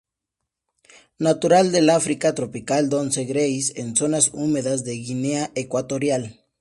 Natural 1.19 1.71
del 1.71 1.91
África 1.91 2.33
tropical 2.33 2.89
donde 2.89 3.27
crece 3.27 3.79
en 3.79 3.95
zonas 3.95 4.31
húmedas 4.33 4.83
de 4.83 4.93
Guinea 4.93 5.51
Ecuatorial. 5.53 6.39